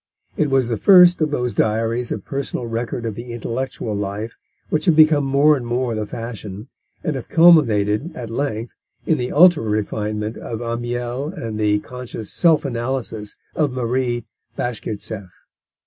[0.35, 4.35] It was the first of those diaries of personal record of the intellectual life,
[4.71, 6.69] which have become more and more the fashion
[7.03, 8.73] and have culminated at length
[9.05, 14.25] in the ultra refinement of Amiel and the conscious self analysis of Marie
[14.57, 15.29] Bashkirtseff.